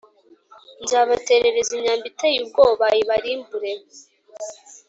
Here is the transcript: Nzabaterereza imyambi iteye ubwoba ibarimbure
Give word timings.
Nzabaterereza 0.83 1.71
imyambi 1.77 2.05
iteye 2.11 2.37
ubwoba 2.45 2.85
ibarimbure 3.01 3.71